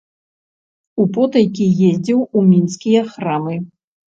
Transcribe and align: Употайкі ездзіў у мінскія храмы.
Употайкі 1.03 1.67
ездзіў 1.91 2.25
у 2.25 2.39
мінскія 2.49 3.07
храмы. 3.15 3.55